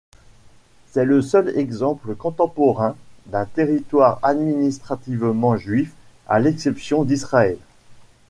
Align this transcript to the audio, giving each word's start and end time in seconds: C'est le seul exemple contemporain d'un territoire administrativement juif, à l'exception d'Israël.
C'est 0.87 1.05
le 1.05 1.21
seul 1.21 1.55
exemple 1.55 2.15
contemporain 2.15 2.95
d'un 3.27 3.45
territoire 3.45 4.17
administrativement 4.23 5.57
juif, 5.57 5.93
à 6.27 6.39
l'exception 6.39 7.03
d'Israël. 7.03 7.59